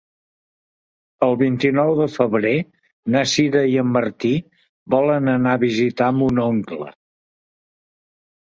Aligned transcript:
El 1.27 1.35
vint-i-nou 1.41 1.91
de 1.99 2.07
febrer 2.13 2.53
na 3.17 3.21
Sira 3.33 3.63
i 3.73 3.77
en 3.83 3.93
Martí 3.99 4.33
volen 4.97 5.31
anar 5.37 5.55
a 5.59 5.63
visitar 5.67 6.11
mon 6.19 6.45
oncle. 6.49 6.91